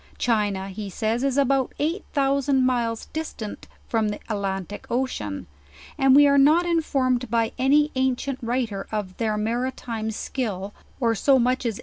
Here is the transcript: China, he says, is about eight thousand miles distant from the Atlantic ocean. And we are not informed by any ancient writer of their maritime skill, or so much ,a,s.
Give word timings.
China, 0.17 0.69
he 0.69 0.89
says, 0.89 1.23
is 1.23 1.37
about 1.37 1.75
eight 1.77 2.03
thousand 2.11 2.65
miles 2.65 3.05
distant 3.13 3.67
from 3.87 4.09
the 4.09 4.19
Atlantic 4.29 4.87
ocean. 4.89 5.45
And 5.95 6.15
we 6.15 6.25
are 6.25 6.39
not 6.39 6.65
informed 6.65 7.29
by 7.29 7.51
any 7.59 7.91
ancient 7.93 8.39
writer 8.41 8.87
of 8.91 9.15
their 9.17 9.37
maritime 9.37 10.09
skill, 10.09 10.73
or 10.99 11.13
so 11.13 11.37
much 11.37 11.67
,a,s. 11.67 11.79